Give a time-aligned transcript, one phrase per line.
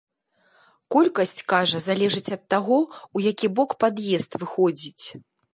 [0.95, 2.79] Колькасць, кажа, залежыць ад таго,
[3.19, 5.05] у які бок пад'езд выходзіць.